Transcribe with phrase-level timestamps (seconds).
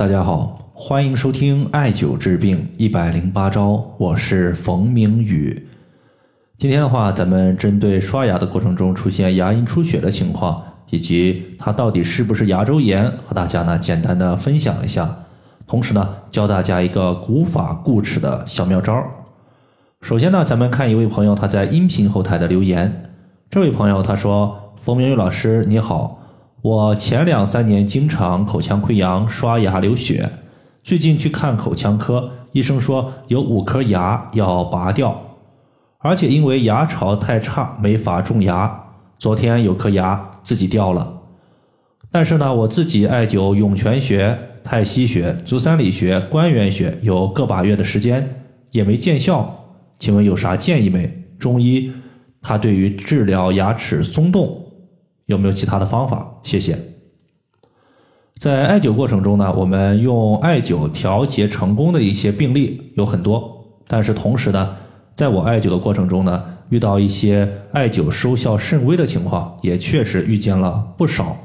[0.00, 5.68] 大家好，欢迎收听艾灸治病一百零八招，我是冯明宇。
[6.56, 15.14] 今天的话，咱们针对刷牙的过程中出现牙龈出血的情况，以及它到底是不是牙周炎，和大家呢简单的分享一下。
[15.66, 19.04] 同时呢，教大家一个古法固齿的小妙招。
[20.00, 23.12] 首先呢，咱们看一位朋友他在音频后台的留言。
[23.50, 26.16] 这位朋友他说：“冯明宇老师你好。”
[26.62, 30.28] 我前两三年经常口腔溃疡、刷牙流血，
[30.82, 35.38] 最近去看口腔科，医生说有五颗牙要拔掉，
[36.00, 38.88] 而且因为牙槽太差没法种牙。
[39.18, 41.20] 昨天有颗牙自己掉了，
[42.10, 49.64] 但是呢，我自己艾灸涌泉穴、太溪穴、足三里穴、关元穴有个把月的时间也没见效，
[49.98, 51.10] 请问有啥建议没？
[51.38, 51.90] 中医
[52.42, 54.59] 它对于治疗牙齿松动。
[55.30, 56.40] 有没有其他的方法？
[56.42, 56.76] 谢谢。
[58.36, 64.76] 在艾灸过程中呢，我们用艾灸调节成功的一些病例有很多，但是同时呢，
[65.14, 71.36] 在我艾灸的过程中呢，遇到一些艾灸收效甚微的情况，也确实遇见了不少。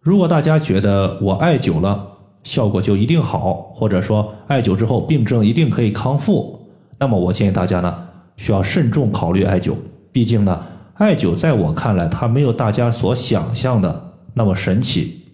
[0.00, 2.06] 如果大家觉得我艾灸了
[2.44, 6.60] 效果就一定好，或者说艾灸之后病症一定可以康复，
[6.96, 7.98] 那么我建议大家呢，
[8.36, 9.74] 需要慎重考虑艾灸，
[10.12, 10.62] 毕竟呢。
[10.98, 15.26] 艾灸在我看来，它没有大家所想象的那么神奇。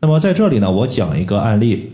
[0.00, 1.92] 那么在这里呢，我讲一个案例。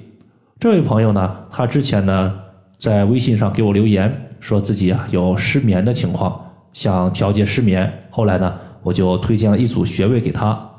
[0.61, 2.33] 这位朋友呢，他之前呢
[2.79, 7.93] 在微信上给我留言，说自己啊有失眠的情况，想调节失眠。
[8.09, 10.71] 后来呢，我就推荐了一组穴位给他。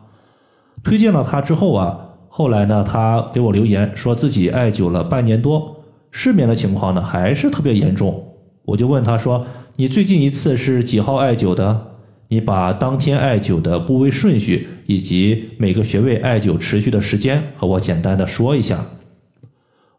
[0.81, 8.37] 推荐了他之后啊，后来呢，他给我留言，说自己艾灸了半年多，失眠的情况呢还是特别严重。
[8.63, 9.45] 我就问他说。
[9.79, 11.93] 你最近一次是几号艾灸的？
[12.27, 18.83] 你把当天艾灸的部位顺序以及每个穴位艾灸持续的时间和我简单的说一下。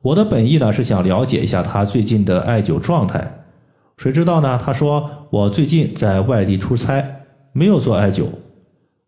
[0.02, 3.42] 我的本意呢是想了解一下他最近的艾灸状态。
[3.96, 4.60] 谁知道呢？
[4.62, 7.02] 他说我最近在外地出差，
[7.54, 8.26] 没有做艾灸。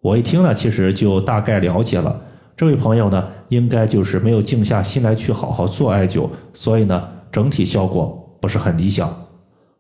[0.00, 2.19] 我一听呢，其实就大概了解了。
[2.56, 9.15] 这位朋友呢，应该就是没有静下心来去好好做艾灸，所以呢，整体效果不是很理想。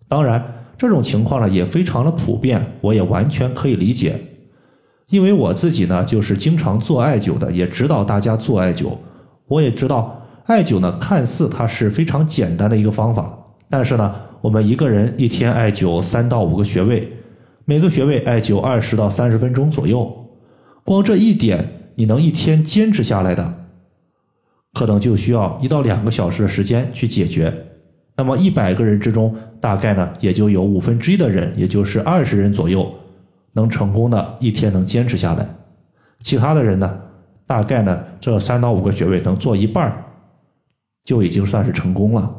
[0.06, 0.58] 当然。
[0.76, 4.18] 这种情况呢也非常的普遍，我也完全可以理解，
[5.08, 8.96] 因为我自己呢就是经常做艾灸的，也指导大家做艾灸。
[9.46, 13.32] 我也知道艾灸呢看似它是非常简单的一个方法，
[13.68, 17.12] 但是呢我们一个人一天艾灸三到五个穴位，
[17.64, 20.26] 每个穴位艾灸二十到三十分钟左右，
[20.84, 23.66] 光这一点你能一天坚持下来的，
[24.72, 27.54] 可能就需要一到两个小时的时间去解决。
[28.14, 32.92] 那么一百个人之中，大概呢也就有五分之一的人，也就是二十人左右，
[33.54, 35.48] 能成功的一天能坚持下来。
[36.18, 37.00] 其他的人呢，
[37.46, 40.04] 大概呢这三到五个穴位能做一半
[41.04, 42.30] 就已经算是成功了。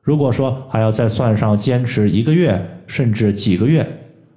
[0.00, 3.86] 如果说还要再算上坚持一个月甚至几个月，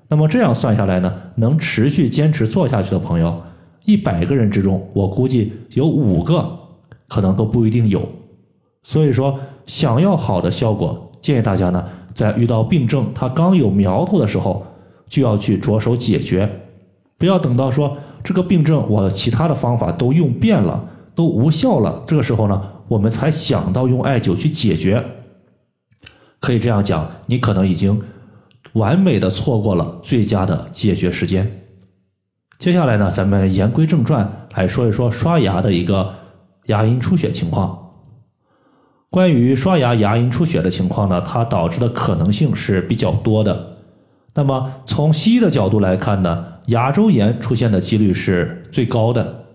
[0.09, 3.41] 那么这样算下来呢，能持续坚持做下去的朋友，
[3.85, 6.59] 一百个人之中，我估计有五个
[7.07, 8.05] 可能都不一定有。
[8.83, 9.39] 所以说。
[9.69, 11.85] 想要好的效果，建议大家呢，
[12.15, 14.65] 在遇到病症它刚有苗头的时候，
[15.07, 16.49] 就要去着手解决，
[17.19, 25.05] 不要等到说这个病症我其他的方法都用遍了，都无效了，这个时候呢，我们才想到用艾灸去解决。
[26.39, 28.01] 可以这样讲，你可能已经
[28.73, 31.67] 完美的错过了最佳的解决时间。
[32.57, 36.15] 接下来呢，咱们言归正传，来说一说刷牙的一个
[36.65, 37.88] 牙龈出血情况。
[39.09, 43.77] 关于刷牙牙龈出血的情况呢，它导致的可能性是比较多的。
[44.35, 49.45] 那么从西医的角度来看呢，牙周炎出现的几率是最高的。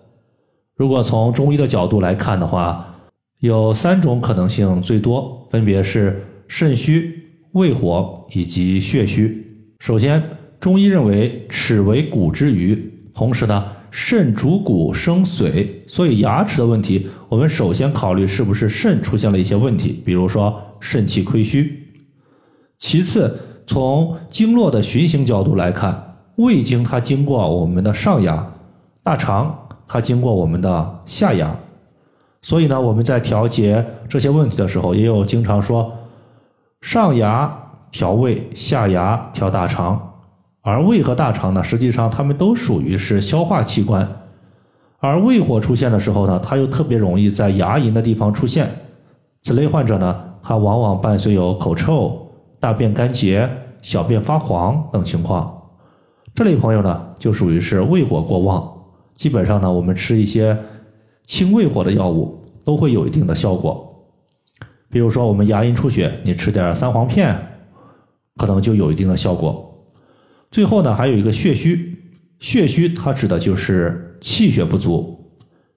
[0.74, 2.96] 如果从中医的角度来看的话，
[3.38, 7.14] 有三种可能性最多，分别是肾虚、
[7.52, 9.40] 胃火以及血虚。
[9.78, 10.20] 首先，
[10.58, 13.64] 中医认为齿为骨之余，同时呢。
[13.96, 21.80] 肾主骨生髓，所以牙齿的问题，我们首先考虑是不是肾出现了一些问题，比如说肾气亏虚。
[22.76, 23.38] 其次，
[23.68, 28.44] 从经络的循行角度来看，胃经它经过我们的上牙，
[29.04, 31.56] 大肠它经过我们的下牙，
[32.42, 35.92] 所以呢，我们在调节这些问题的时候，也有经常说
[36.80, 37.56] 上牙
[37.92, 40.13] 调胃，下牙调大肠。
[40.64, 44.08] 而胃和大肠呢，实际上它们都属于是消化器官，
[44.98, 48.66] 而胃火出现的时候呢，它又特别容易在牙龈的地方出现。
[49.42, 52.26] 此类患者呢，他往往伴随有口臭、
[52.58, 53.46] 大便干结、
[53.82, 55.54] 小便发黄等情况。
[56.34, 58.66] 这类朋友呢，就属于是胃火过旺。
[59.12, 60.58] 基本上呢，我们吃一些
[61.24, 63.94] 清胃火的药物都会有一定的效果。
[64.88, 67.38] 比如说我们牙龈出血，你吃点三黄片，
[68.38, 69.70] 可能就有一定的效果。
[70.54, 71.98] 最后呢，还有一个血虚，
[72.38, 75.18] 血虚它指的就是气血不足。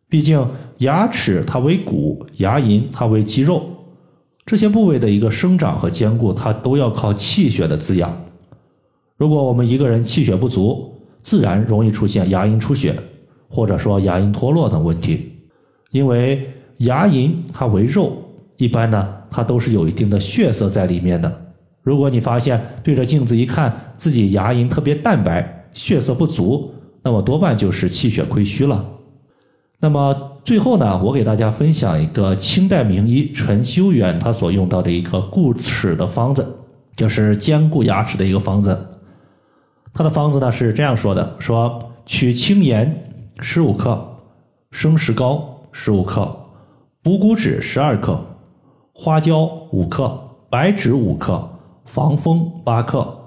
[0.08, 0.48] 毕竟
[0.78, 3.68] 牙齿它为骨，牙龈它为肌肉，
[4.46, 8.16] 这些部位的一个生长和坚固，它都要靠气血的滋养。
[9.18, 12.96] 如果我们一个人气血不足，自然容易出现牙龈出血，
[13.50, 15.32] 或者说牙龈脱落等问题。
[15.90, 16.48] 因为
[16.78, 18.16] 牙龈它为肉，
[18.58, 21.47] 一般呢它都是有一定的血色在里面的。
[21.88, 26.70] 如果你发现对着镜子一看，自己牙龈特别淡白，血色不足，
[27.02, 28.86] 那么多半就是气血亏虚了。
[29.80, 30.14] 那么
[30.44, 36.58] 最后呢，我给大家分享一个清代名医陈修远他所用到的一个固齿的方子，
[36.98, 38.78] 就是坚固牙齿的一个方子。
[39.94, 43.02] 他的方子呢是这样说的：说取青盐
[43.40, 44.06] 十五克，
[44.72, 46.36] 生石膏十五克，
[47.02, 48.20] 补骨脂十二克，
[48.92, 50.20] 花椒五克，
[50.50, 51.50] 白芷五克，
[51.88, 53.18] 防风八克，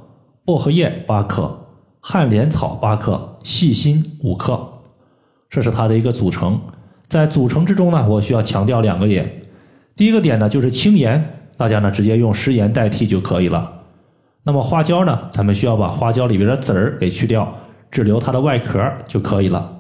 [0.45, 1.59] 薄荷叶八克，
[2.01, 4.61] 旱莲草八克，细辛五克。
[5.49, 6.61] 这是它的一个组成，
[7.09, 9.43] 在组成之中呢，我需要强调两个点。
[9.97, 13.73] 第一个点呢，就是轻盐，大家呢直接用食盐代替就可以了。
[14.43, 17.57] 那么花椒呢，咱们需要把花椒里边的籽儿给去掉，
[17.91, 19.79] 只留它的外壳就可以了。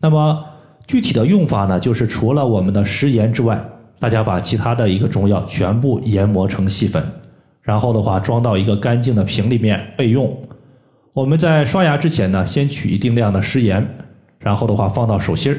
[0.00, 0.44] 那么
[0.88, 3.64] 具体的用法呢，就是除了我们的食盐之外，
[4.00, 7.04] 大家把其他的一个中药全部研磨成细粉，
[7.62, 10.36] 然后的话装到一个干净的瓶里面备用。
[11.14, 13.88] 我们在刷牙之前呢，先取一定量的食盐。
[14.44, 15.58] 然后的话放到手心儿，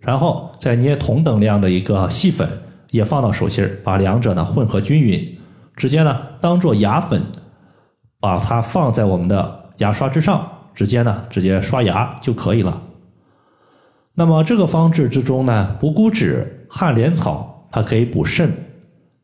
[0.00, 2.48] 然后再捏同等量的一个细粉，
[2.90, 5.38] 也放到手心儿，把两者呢混合均匀，
[5.76, 7.22] 直接呢当做牙粉，
[8.18, 12.82] 把它放在我们的牙刷之上，直接呢直接刷牙就可以了。
[14.14, 18.52] 那么这个方治之中呢，补骨脂、旱莲草它可以补肾，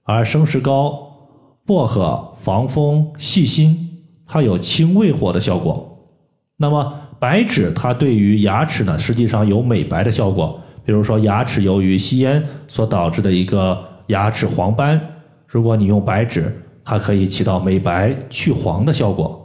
[0.04, 1.09] 而生石膏、
[1.66, 3.88] 薄荷、防风、细辛
[4.26, 5.86] 它有清胃火的效果。
[6.56, 10.60] 那么白芷它对于牙齿呢，实际上有美白的效果。
[10.84, 15.00] 比如说牙齿由于吸烟所导致的一个牙齿黄斑，
[15.46, 16.52] 如果你用白芷，
[16.82, 19.36] 它可以起到美白去黄的效果。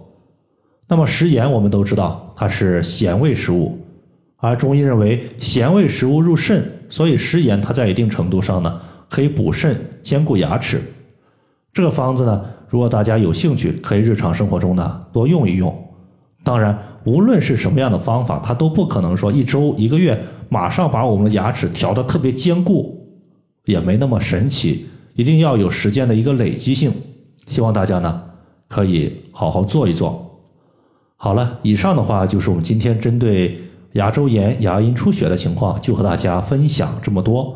[0.88, 3.78] 那么食盐我们都知道它是咸味食物，
[4.38, 10.82] 而中医认为咸味食物入肾，所以食盐它在一定程度上呢可以补肾、兼顾牙齿。
[11.76, 15.72] 这个方子呢，如果大家有兴趣，可以日常生活中呢多用一用。
[16.44, 16.76] 当然。
[17.06, 20.20] 无论是什么样的方法，它都不可能说一周一个月
[20.50, 23.00] 马上把我们的牙齿调得特别坚固，
[23.66, 24.88] 也没那么神奇。
[25.14, 26.92] 一定要有时间的一个累积性。
[27.46, 28.24] 希望大家呢
[28.68, 30.42] 可以好好做一做。
[31.16, 33.60] 好了，以上的话就是我们今天针对
[33.92, 37.56] 牙周炎、牙龈出血的情况，就和大家分享这么多。